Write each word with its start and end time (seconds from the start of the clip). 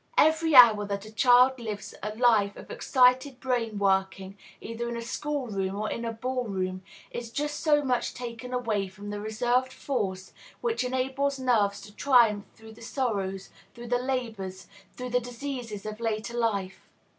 Every 0.17 0.55
hour 0.55 0.83
that 0.87 1.05
a 1.05 1.13
child 1.13 1.59
lives 1.59 1.93
a 2.01 2.15
life 2.15 2.55
of 2.57 2.71
excited 2.71 3.39
brain 3.39 3.77
working, 3.77 4.35
either 4.59 4.89
in 4.89 4.97
a 4.97 5.01
school 5.03 5.45
room 5.45 5.75
or 5.75 5.91
in 5.91 6.05
a 6.05 6.11
ball 6.11 6.45
room, 6.45 6.81
is 7.11 7.29
just 7.29 7.59
so 7.59 7.83
much 7.83 8.15
taken 8.15 8.51
away 8.51 8.87
from 8.87 9.11
the 9.11 9.21
reserved 9.21 9.71
force 9.71 10.33
which 10.59 10.83
enables 10.83 11.37
nerves 11.37 11.81
to 11.81 11.95
triumph 11.95 12.45
through 12.55 12.73
the 12.73 12.81
sorrows, 12.81 13.51
through 13.75 13.89
the 13.89 13.99
labors, 14.01 14.65
through 14.97 15.11
the 15.11 15.19
diseases 15.19 15.85
of 15.85 15.99
later 15.99 16.35
life. 16.35 16.89